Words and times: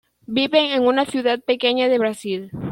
Viven 0.25 0.71
en 0.71 0.87
una 0.87 1.05
ciudad 1.05 1.41
pequeña 1.45 1.87
de 1.87 1.99
Brasil. 1.99 2.49